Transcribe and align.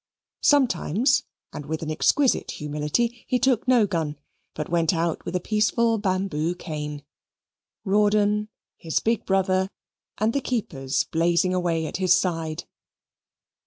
Sometimes, 0.41 1.25
and 1.53 1.67
with 1.67 1.83
an 1.83 1.91
exquisite 1.91 2.49
humility, 2.53 3.23
he 3.27 3.37
took 3.37 3.67
no 3.67 3.85
gun, 3.85 4.15
but 4.55 4.67
went 4.67 4.95
out 4.95 5.23
with 5.25 5.35
a 5.35 5.39
peaceful 5.39 5.99
bamboo 5.99 6.55
cane; 6.55 7.03
Rawdon, 7.85 8.49
his 8.77 8.99
big 8.99 9.27
brother, 9.27 9.69
and 10.17 10.33
the 10.33 10.41
keepers 10.41 11.03
blazing 11.03 11.53
away 11.53 11.85
at 11.85 11.97
his 11.97 12.17
side. 12.17 12.63